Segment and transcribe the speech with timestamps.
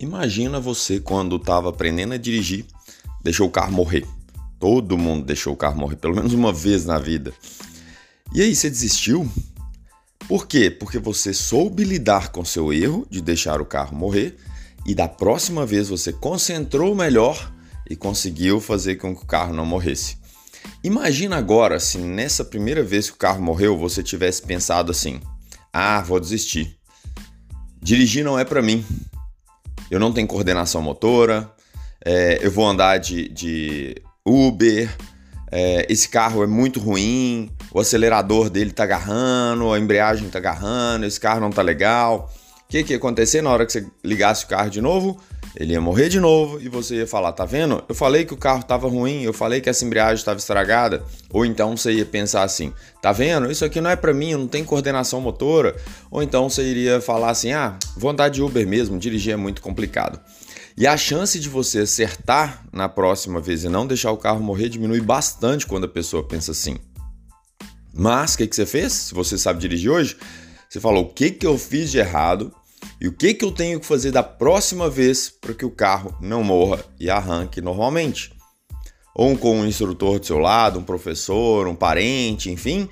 [0.00, 2.64] Imagina você quando estava aprendendo a dirigir,
[3.22, 4.06] deixou o carro morrer.
[4.58, 7.34] Todo mundo deixou o carro morrer, pelo menos uma vez na vida.
[8.32, 9.30] E aí, você desistiu?
[10.26, 10.70] Por quê?
[10.70, 14.38] Porque você soube lidar com seu erro de deixar o carro morrer
[14.86, 17.52] e da próxima vez você concentrou melhor
[17.88, 20.16] e conseguiu fazer com que o carro não morresse.
[20.82, 25.20] Imagina agora se nessa primeira vez que o carro morreu você tivesse pensado assim:
[25.70, 26.78] ah, vou desistir.
[27.82, 28.84] Dirigir não é para mim
[29.90, 31.50] eu não tenho coordenação motora,
[32.04, 34.88] é, eu vou andar de, de Uber,
[35.50, 41.04] é, esse carro é muito ruim, o acelerador dele tá agarrando, a embreagem tá agarrando,
[41.04, 42.30] esse carro não tá legal.
[42.64, 45.20] O que, que ia acontecer na hora que você ligasse o carro de novo?
[45.56, 47.82] Ele ia morrer de novo e você ia falar: tá vendo?
[47.88, 51.02] Eu falei que o carro estava ruim, eu falei que essa embreagem estava estragada.
[51.30, 53.50] Ou então você ia pensar assim: tá vendo?
[53.50, 55.76] Isso aqui não é para mim, não tenho coordenação motora.
[56.10, 59.60] Ou então você iria falar assim: ah, vou andar de Uber mesmo, dirigir é muito
[59.60, 60.20] complicado.
[60.76, 64.68] E a chance de você acertar na próxima vez e não deixar o carro morrer
[64.68, 66.78] diminui bastante quando a pessoa pensa assim.
[67.92, 68.92] Mas o que, que você fez?
[68.92, 70.16] Se você sabe dirigir hoje,
[70.68, 72.54] você falou o que, que eu fiz de errado
[73.00, 76.14] e o que, que eu tenho que fazer da próxima vez para que o carro
[76.20, 78.30] não morra e arranque normalmente?
[79.14, 82.86] Ou com um instrutor do seu lado, um professor, um parente, enfim,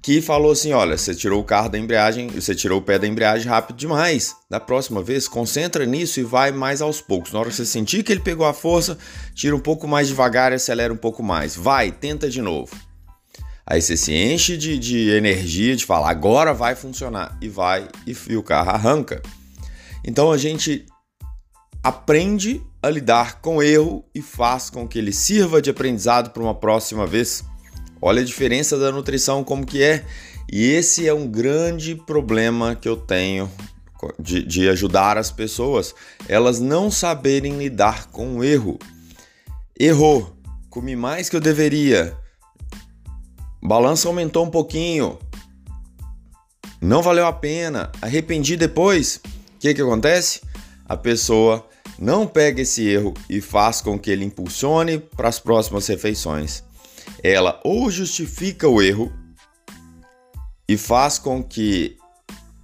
[0.00, 3.06] que falou assim: olha, você tirou o carro da embreagem, você tirou o pé da
[3.06, 4.32] embreagem rápido demais.
[4.48, 7.32] Da próxima vez, concentra nisso e vai mais aos poucos.
[7.32, 8.96] Na hora que você sentir que ele pegou a força,
[9.34, 11.56] tira um pouco mais devagar e acelera um pouco mais.
[11.56, 12.91] Vai, tenta de novo.
[13.66, 17.36] Aí você se enche de, de energia de falar, agora vai funcionar.
[17.40, 19.22] E vai, e, e o carro arranca.
[20.04, 20.86] Então a gente
[21.82, 26.54] aprende a lidar com erro e faz com que ele sirva de aprendizado para uma
[26.54, 27.44] próxima vez.
[28.00, 30.04] Olha a diferença da nutrição como que é.
[30.50, 33.50] E esse é um grande problema que eu tenho
[34.18, 35.94] de, de ajudar as pessoas.
[36.28, 38.78] Elas não saberem lidar com o erro.
[39.78, 40.36] Errou,
[40.68, 42.16] comi mais que eu deveria,
[43.62, 45.18] balança aumentou um pouquinho,
[46.80, 49.20] não valeu a pena, arrependi depois.
[49.24, 50.40] O que, que acontece?
[50.88, 51.64] A pessoa
[51.96, 56.64] não pega esse erro e faz com que ele impulsione para as próximas refeições.
[57.22, 59.12] Ela ou justifica o erro
[60.68, 61.96] e faz com que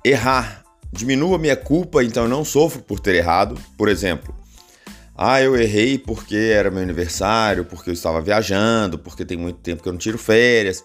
[0.04, 3.56] errar diminua minha culpa, então eu não sofro por ter errado.
[3.76, 4.34] Por exemplo,
[5.20, 9.82] ah, eu errei porque era meu aniversário, porque eu estava viajando, porque tem muito tempo
[9.82, 10.84] que eu não tiro férias,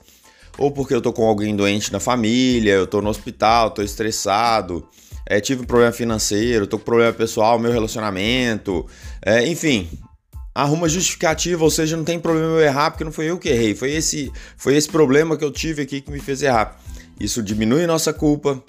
[0.57, 4.89] ou porque eu tô com alguém doente na família, eu tô no hospital, tô estressado,
[5.23, 8.87] é, tive um problema financeiro, tô com problema pessoal, meu relacionamento,
[9.23, 9.87] é, enfim.
[10.55, 13.75] Arruma justificativa, ou seja, não tem problema eu errar porque não foi eu que errei,
[13.75, 16.79] foi esse, foi esse problema que eu tive aqui que me fez errar.
[17.19, 18.63] Isso diminui nossa culpa,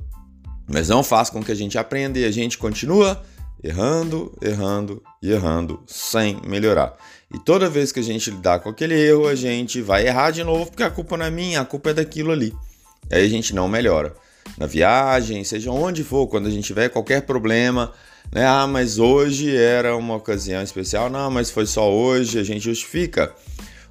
[0.68, 3.22] mas não faz com que a gente aprenda e a gente continua
[3.62, 6.96] errando, errando e errando sem melhorar.
[7.32, 10.44] E toda vez que a gente lidar com aquele erro, a gente vai errar de
[10.44, 12.54] novo, porque a culpa não é minha, a culpa é daquilo ali.
[13.10, 14.14] E aí a gente não melhora.
[14.58, 17.92] Na viagem, seja onde for, quando a gente tiver qualquer problema,
[18.32, 18.46] né?
[18.46, 21.10] Ah, mas hoje era uma ocasião especial.
[21.10, 23.34] Não, mas foi só hoje, a gente justifica.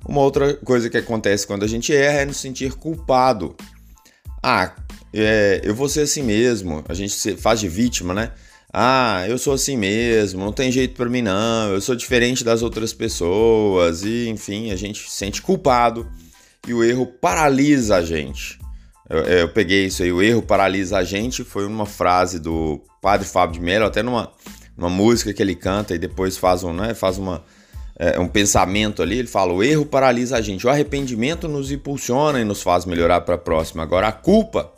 [0.07, 3.55] Uma outra coisa que acontece quando a gente erra é nos sentir culpado.
[4.41, 4.73] Ah,
[5.13, 6.83] é, eu vou ser assim mesmo.
[6.87, 8.31] A gente faz de vítima, né?
[8.73, 12.63] Ah, eu sou assim mesmo, não tem jeito para mim não, eu sou diferente das
[12.63, 16.09] outras pessoas e enfim, a gente se sente culpado
[16.67, 18.59] e o erro paralisa a gente.
[19.07, 23.27] Eu, eu, peguei isso aí, o erro paralisa a gente, foi uma frase do Padre
[23.27, 24.31] Fábio de Mello, até numa
[24.75, 27.43] uma música que ele canta e depois faz um, né, faz uma
[27.99, 32.39] é, um pensamento ali, ele fala: o erro paralisa a gente, o arrependimento nos impulsiona
[32.41, 33.83] e nos faz melhorar para a próxima.
[33.83, 34.73] Agora a culpa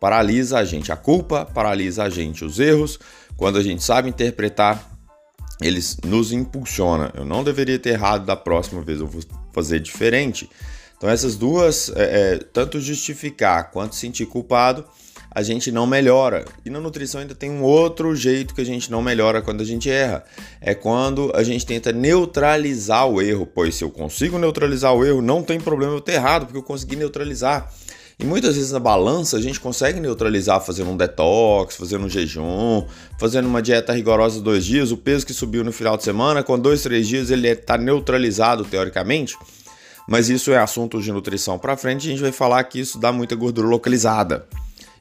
[0.00, 2.98] paralisa a gente, a culpa paralisa a gente, os erros
[3.36, 4.90] quando a gente sabe interpretar,
[5.60, 7.10] eles nos impulsionam.
[7.14, 9.22] Eu não deveria ter errado da próxima vez, eu vou
[9.52, 10.48] fazer diferente.
[10.96, 14.84] Então, essas duas, é, é, tanto justificar quanto sentir culpado,
[15.30, 16.44] a gente não melhora.
[16.64, 19.64] E na nutrição ainda tem um outro jeito que a gente não melhora quando a
[19.64, 20.24] gente erra.
[20.60, 23.44] É quando a gente tenta neutralizar o erro.
[23.44, 26.62] Pois se eu consigo neutralizar o erro, não tem problema eu ter errado, porque eu
[26.62, 27.72] consegui neutralizar.
[28.18, 32.86] E muitas vezes na balança a gente consegue neutralizar fazendo um detox, fazendo um jejum,
[33.18, 34.92] fazendo uma dieta rigorosa dois dias.
[34.92, 38.64] O peso que subiu no final de semana, com dois, três dias ele está neutralizado
[38.64, 39.36] teoricamente.
[40.08, 42.06] Mas isso é assunto de nutrição para frente.
[42.06, 44.46] A gente vai falar que isso dá muita gordura localizada.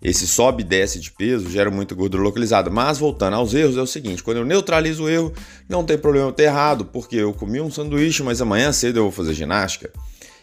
[0.02, 2.70] Esse sobe e desce de peso gera muita gordura localizada.
[2.70, 5.32] Mas voltando aos erros, é o seguinte: quando eu neutralizo o erro,
[5.70, 9.04] não tem problema eu ter errado, porque eu comi um sanduíche, mas amanhã cedo eu
[9.04, 9.92] vou fazer ginástica.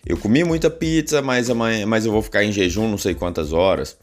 [0.06, 3.52] Eu comi muita pizza, mas, amanhã, mas eu vou ficar em jejum não sei quantas
[3.52, 3.96] horas.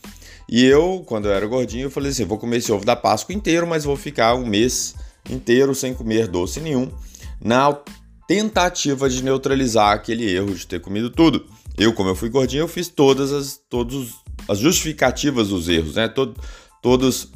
[0.50, 3.36] E eu, quando eu era gordinho, eu falei assim: vou comer esse ovo da Páscoa
[3.36, 4.96] inteiro, mas vou ficar um mês
[5.30, 6.90] inteiro sem comer doce nenhum,
[7.42, 7.78] na
[8.28, 11.46] tentativa de neutralizar aquele erro de ter comido tudo.
[11.78, 14.16] Eu, como eu fui gordinho, eu fiz todas as, todos,
[14.48, 16.08] as justificativas dos erros, né?
[16.08, 16.36] Todo,
[16.82, 17.32] todos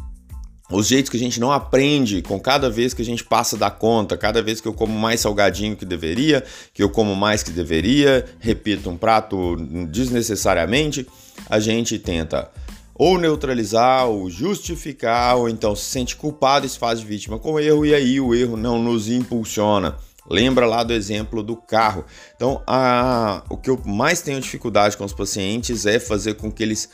[0.72, 3.70] os jeitos que a gente não aprende com cada vez que a gente passa da
[3.70, 7.52] conta, cada vez que eu como mais salgadinho que deveria, que eu como mais que
[7.52, 9.58] deveria, repito um prato
[9.90, 11.06] desnecessariamente,
[11.50, 12.50] a gente tenta
[12.94, 17.60] ou neutralizar, ou justificar, ou então se sente culpado e se faz vítima com o
[17.60, 19.98] erro, e aí o erro não nos impulsiona.
[20.30, 22.06] Lembra lá do exemplo do carro.
[22.36, 26.62] Então, a, o que eu mais tenho dificuldade com os pacientes é fazer com que
[26.62, 26.90] eles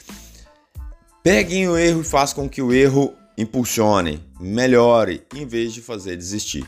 [1.22, 6.18] peguem o erro e façam com que o erro impulsione, melhore, em vez de fazer
[6.18, 6.66] desistir.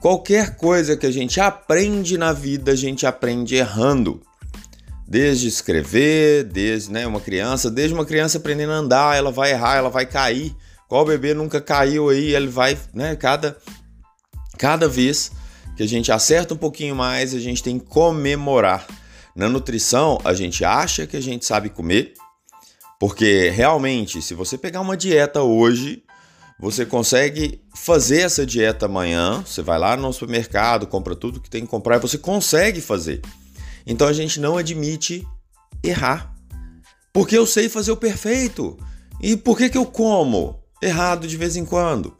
[0.00, 4.22] Qualquer coisa que a gente aprende na vida, a gente aprende errando.
[5.06, 9.76] Desde escrever, desde né, uma criança, desde uma criança aprendendo a andar, ela vai errar,
[9.76, 10.54] ela vai cair.
[10.86, 12.34] Qual bebê nunca caiu aí?
[12.34, 13.56] Ele vai, né, cada,
[14.56, 15.32] cada vez
[15.76, 18.86] que a gente acerta um pouquinho mais, a gente tem que comemorar.
[19.34, 22.14] Na nutrição, a gente acha que a gente sabe comer,
[22.98, 26.02] porque realmente, se você pegar uma dieta hoje,
[26.58, 29.44] você consegue fazer essa dieta amanhã.
[29.46, 33.20] Você vai lá no supermercado, compra tudo que tem que comprar e você consegue fazer.
[33.86, 35.26] Então a gente não admite
[35.82, 36.34] errar.
[37.12, 38.76] Porque eu sei fazer o perfeito.
[39.20, 42.16] E por que, que eu como errado de vez em quando?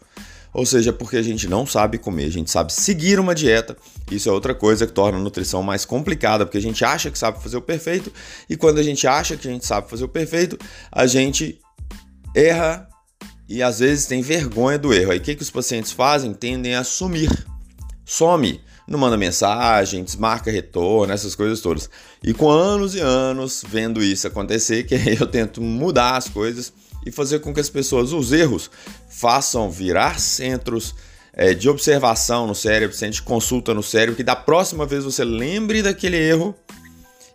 [0.58, 3.76] Ou seja, porque a gente não sabe comer, a gente sabe seguir uma dieta.
[4.10, 7.16] Isso é outra coisa que torna a nutrição mais complicada, porque a gente acha que
[7.16, 8.12] sabe fazer o perfeito
[8.50, 10.58] e quando a gente acha que a gente sabe fazer o perfeito,
[10.90, 11.60] a gente
[12.34, 12.88] erra
[13.48, 15.12] e às vezes tem vergonha do erro.
[15.12, 16.34] Aí o que, que os pacientes fazem?
[16.34, 17.30] Tendem a sumir.
[18.04, 21.90] Some, não manda mensagem, desmarca retorno, essas coisas todas.
[22.24, 26.72] E com anos e anos vendo isso acontecer, que eu tento mudar as coisas
[27.04, 28.70] e fazer com que as pessoas, os erros,
[29.10, 30.94] façam virar centros
[31.34, 35.82] é, de observação no cérebro, de consulta no cérebro, que da próxima vez você lembre
[35.82, 36.54] daquele erro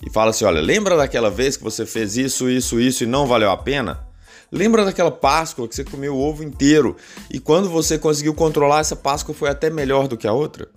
[0.06, 3.28] e fala assim: olha, lembra daquela vez que você fez isso, isso, isso e não
[3.28, 4.06] valeu a pena?
[4.52, 6.96] Lembra daquela Páscoa que você comeu o ovo inteiro
[7.32, 10.68] e quando você conseguiu controlar essa Páscoa foi até melhor do que a outra?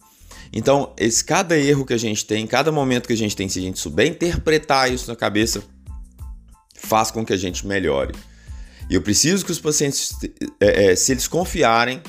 [0.58, 3.58] Então, esse cada erro que a gente tem, cada momento que a gente tem, se
[3.58, 5.62] a gente souber interpretar isso na cabeça,
[6.74, 8.14] faz com que a gente melhore.
[8.88, 10.16] E eu preciso que os pacientes,
[10.58, 12.00] é, é, se eles confiarem,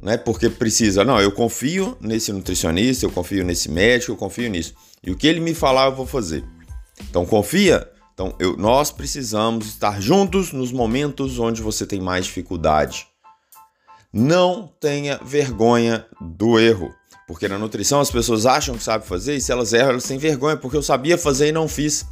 [0.00, 4.72] né, porque precisa, não, eu confio nesse nutricionista, eu confio nesse médico, eu confio nisso.
[5.02, 6.42] E o que ele me falar, eu vou fazer.
[7.10, 7.86] Então, confia.
[8.14, 13.06] Então, eu, nós precisamos estar juntos nos momentos onde você tem mais dificuldade.
[14.10, 16.96] Não tenha vergonha do erro.
[17.28, 20.16] Porque na nutrição as pessoas acham que sabem fazer e se elas erram, elas têm
[20.16, 22.06] vergonha, porque eu sabia fazer e não fiz.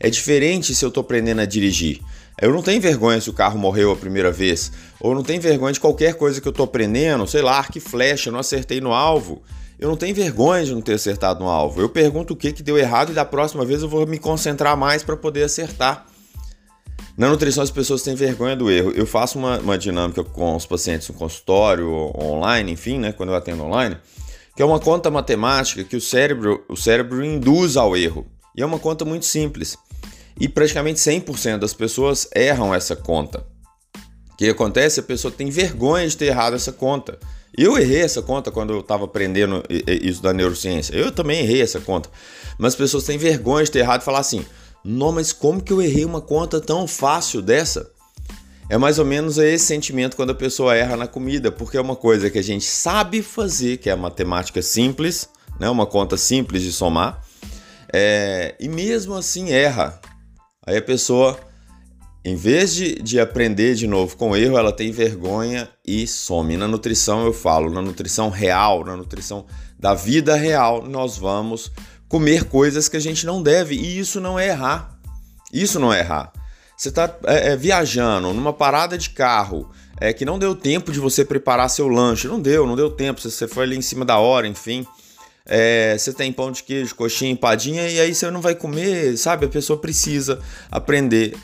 [0.00, 2.00] É diferente se eu estou aprendendo a dirigir.
[2.42, 5.72] Eu não tenho vergonha se o carro morreu a primeira vez, ou não tenho vergonha
[5.72, 8.92] de qualquer coisa que eu estou aprendendo, sei lá, arco e flecha, não acertei no
[8.92, 9.40] alvo.
[9.78, 11.80] Eu não tenho vergonha de não ter acertado no alvo.
[11.80, 14.76] Eu pergunto o que, que deu errado e da próxima vez eu vou me concentrar
[14.76, 16.06] mais para poder acertar.
[17.16, 18.90] Na nutrição as pessoas têm vergonha do erro.
[18.96, 21.88] Eu faço uma, uma dinâmica com os pacientes no consultório,
[22.20, 23.96] online, enfim, né, quando eu atendo online,
[24.56, 28.26] que é uma conta matemática que o cérebro, o cérebro induz ao erro.
[28.56, 29.76] E é uma conta muito simples
[30.38, 33.44] e praticamente 100% das pessoas erram essa conta.
[34.32, 35.00] O que acontece?
[35.00, 37.18] A pessoa tem vergonha de ter errado essa conta.
[37.56, 39.62] Eu errei essa conta quando eu estava aprendendo
[40.02, 40.94] isso da neurociência.
[40.94, 42.10] Eu também errei essa conta.
[42.58, 44.44] Mas as pessoas têm vergonha de ter errado e falar assim:
[44.84, 47.90] não, mas como que eu errei uma conta tão fácil dessa?
[48.68, 51.94] É mais ou menos esse sentimento quando a pessoa erra na comida, porque é uma
[51.94, 55.28] coisa que a gente sabe fazer, que é a matemática simples,
[55.60, 55.70] né?
[55.70, 57.22] uma conta simples de somar,
[57.92, 58.56] é...
[58.58, 60.00] e mesmo assim erra.
[60.66, 61.38] Aí a pessoa,
[62.24, 66.56] em vez de, de aprender de novo com erro, ela tem vergonha e some.
[66.56, 69.46] Na nutrição eu falo, na nutrição real, na nutrição
[69.78, 71.70] da vida real, nós vamos
[72.08, 73.76] comer coisas que a gente não deve.
[73.76, 74.98] E isso não é errar.
[75.52, 76.32] Isso não é errar.
[76.76, 81.00] Você está é, é, viajando numa parada de carro é, que não deu tempo de
[81.00, 82.28] você preparar seu lanche.
[82.28, 83.20] Não deu, não deu tempo.
[83.20, 84.86] Você foi ali em cima da hora, enfim
[85.46, 89.46] é, você tem pão de queijo, coxinha, empadinha, e aí você não vai comer, sabe?
[89.46, 90.40] A pessoa precisa
[90.70, 91.36] aprender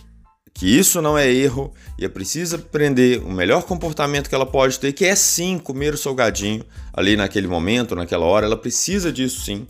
[0.53, 4.79] que isso não é erro e é preciso aprender o melhor comportamento que ela pode
[4.79, 8.45] ter, que é sim comer o salgadinho ali naquele momento, naquela hora.
[8.45, 9.67] Ela precisa disso sim.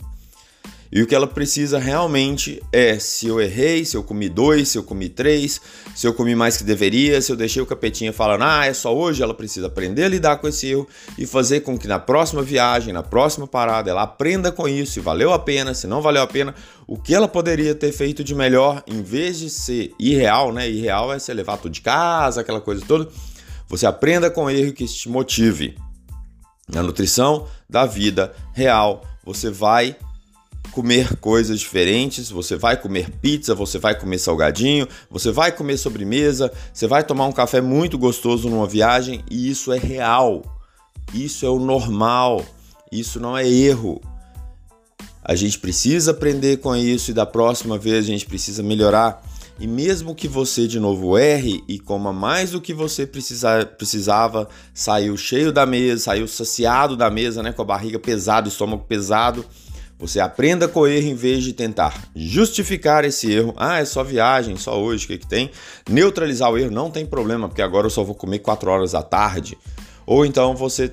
[0.95, 4.77] E o que ela precisa realmente é se eu errei, se eu comi dois, se
[4.77, 5.59] eu comi três,
[5.95, 8.95] se eu comi mais que deveria, se eu deixei o capetinha falando, ah, é só
[8.95, 12.43] hoje, ela precisa aprender a lidar com esse erro e fazer com que na próxima
[12.43, 16.21] viagem, na próxima parada, ela aprenda com isso, se valeu a pena, se não valeu
[16.21, 16.53] a pena,
[16.85, 20.69] o que ela poderia ter feito de melhor, em vez de ser irreal, né?
[20.69, 23.09] Irreal é você levar tudo de casa, aquela coisa toda.
[23.67, 25.75] Você aprenda com erro que te motive.
[26.71, 29.97] Na nutrição da vida real, você vai
[30.73, 36.51] comer coisas diferentes, você vai comer pizza, você vai comer salgadinho, você vai comer sobremesa,
[36.73, 40.41] você vai tomar um café muito gostoso numa viagem e isso é real.
[41.13, 42.43] Isso é o normal.
[42.91, 44.01] Isso não é erro.
[45.23, 49.23] A gente precisa aprender com isso e da próxima vez a gente precisa melhorar.
[49.59, 54.49] E mesmo que você de novo erre e coma mais do que você precisa, precisava,
[54.73, 59.45] saiu cheio da mesa, saiu saciado da mesa, né, com a barriga pesada, estômago pesado,
[60.03, 63.53] você aprenda com o erro em vez de tentar justificar esse erro.
[63.55, 65.49] Ah, é só viagem, só hoje, o que, que tem?
[65.89, 69.01] Neutralizar o erro não tem problema, porque agora eu só vou comer 4 horas da
[69.01, 69.57] tarde.
[70.05, 70.91] Ou então você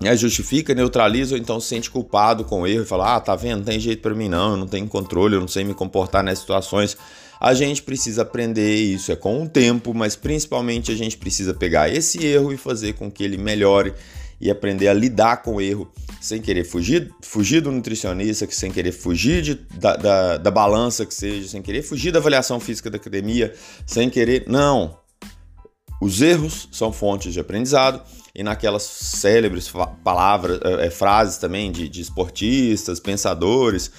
[0.00, 3.36] né, justifica, neutraliza, ou então se sente culpado com o erro e fala: Ah, tá
[3.36, 3.58] vendo?
[3.58, 6.24] Não tem jeito para mim não, eu não tenho controle, eu não sei me comportar
[6.24, 6.96] nessas situações.
[7.38, 11.92] A gente precisa aprender isso, é com o tempo, mas principalmente a gente precisa pegar
[11.92, 13.92] esse erro e fazer com que ele melhore
[14.40, 18.92] e aprender a lidar com o erro sem querer fugir, fugir do nutricionista, sem querer
[18.92, 22.96] fugir de, da, da, da balança que seja, sem querer fugir da avaliação física da
[22.96, 23.54] academia,
[23.86, 24.44] sem querer.
[24.48, 24.98] Não!
[26.00, 28.02] Os erros são fontes de aprendizado
[28.34, 29.70] e naquelas célebres
[30.04, 33.90] palavras, é, frases também de, de, esportistas, pensadores,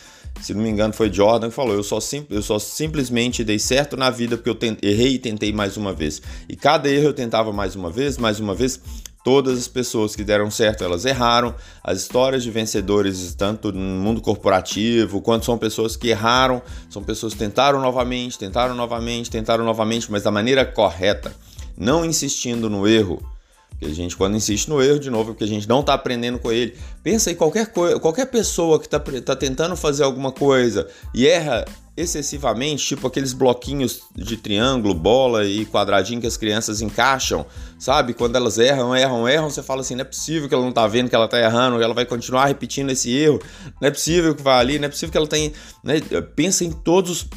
[0.41, 3.59] se não me engano foi Jordan que falou, eu só, sim, eu só simplesmente dei
[3.59, 6.21] certo na vida porque eu errei e tentei mais uma vez.
[6.47, 8.79] E cada erro eu tentava mais uma vez, mais uma vez,
[9.23, 11.53] Todas as pessoas que deram certo, elas erraram.
[11.83, 17.33] As histórias de vencedores, tanto no mundo corporativo, quanto são pessoas que erraram, são pessoas
[17.33, 21.33] que tentaram novamente, tentaram novamente, tentaram novamente, mas da maneira correta,
[21.77, 23.21] não insistindo no erro.
[23.69, 25.93] Porque a gente, quando insiste no erro, de novo, é porque a gente não está
[25.93, 26.77] aprendendo com ele.
[27.01, 31.65] Pensa aí, qualquer, coisa, qualquer pessoa que está tá tentando fazer alguma coisa e erra
[31.99, 37.45] excessivamente, tipo aqueles bloquinhos de triângulo, bola e quadradinho que as crianças encaixam,
[37.77, 38.13] sabe?
[38.13, 40.87] Quando elas erram, erram, erram, você fala assim: não é possível que ela não tá
[40.87, 43.41] vendo que ela tá errando, ela vai continuar repetindo esse erro,
[43.81, 45.51] não é possível que vá ali, não é possível que ela tenha.
[45.83, 45.99] Né?
[46.35, 47.27] Pensa em todos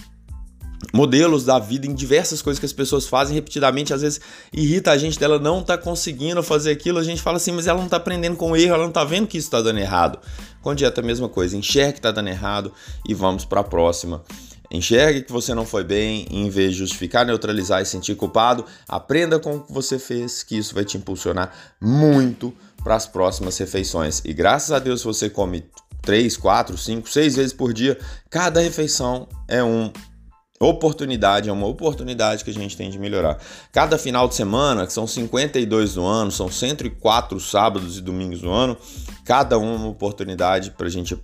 [0.93, 4.21] modelos da vida em diversas coisas que as pessoas fazem repetidamente, às vezes
[4.53, 7.81] irrita a gente dela não tá conseguindo fazer aquilo, a gente fala assim, mas ela
[7.81, 10.19] não tá aprendendo com o erro, ela não tá vendo que isso tá dando errado.
[10.61, 12.73] Com dieta é a mesma coisa, enxergue que tá dando errado
[13.09, 14.23] e vamos para a próxima.
[14.73, 19.39] Enxergue que você não foi bem, em vez de justificar, neutralizar e sentir culpado, aprenda
[19.39, 24.23] com o que você fez, que isso vai te impulsionar muito para as próximas refeições.
[24.25, 25.65] E graças a Deus você come
[26.01, 27.99] 3, 4, 5, 6 vezes por dia.
[28.31, 29.93] Cada refeição é um
[30.59, 33.39] oportunidade, é uma oportunidade que a gente tem de melhorar.
[33.73, 38.53] Cada final de semana, que são 52 no ano, são 104 sábados e domingos no
[38.53, 38.77] ano,
[39.25, 41.17] cada é uma oportunidade para a gente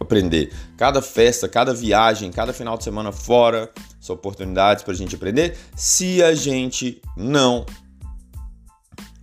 [0.00, 0.52] aprender.
[0.76, 3.70] Cada festa, cada viagem, cada final de semana fora
[4.00, 5.56] são oportunidades para a gente aprender.
[5.76, 7.66] Se a gente não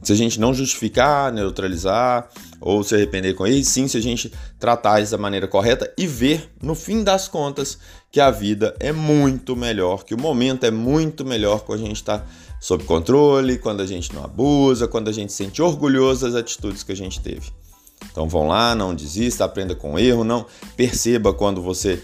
[0.06, 2.30] se a gente não justificar, neutralizar
[2.62, 6.06] ou se arrepender com ele, sim, se a gente tratar isso da maneira correta e
[6.06, 7.80] ver, no fim das contas,
[8.12, 11.96] que a vida é muito melhor, que o momento é muito melhor quando a gente
[11.96, 12.24] está
[12.60, 16.84] sob controle, quando a gente não abusa, quando a gente se sente orgulhoso das atitudes
[16.84, 17.52] que a gente teve.
[18.16, 20.46] Então vão lá, não desista, aprenda com erro, não
[20.78, 22.02] perceba quando você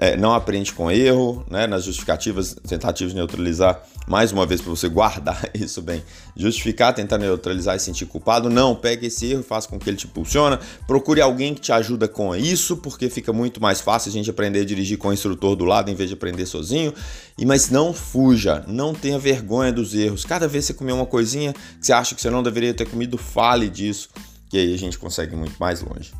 [0.00, 4.70] é, não aprende com erro, né, nas justificativas, tentativas de neutralizar, mais uma vez para
[4.70, 6.02] você guardar isso bem,
[6.34, 10.06] justificar, tentar neutralizar e sentir culpado, não, pegue esse erro faça com que ele te
[10.06, 14.30] impulsiona, procure alguém que te ajuda com isso, porque fica muito mais fácil a gente
[14.30, 16.94] aprender a dirigir com o instrutor do lado em vez de aprender sozinho,
[17.36, 21.04] e mas não fuja, não tenha vergonha dos erros, cada vez que você comer uma
[21.04, 24.08] coisinha que você acha que você não deveria ter comido, fale disso,
[24.50, 26.12] que aí a gente consegue muito mais longe.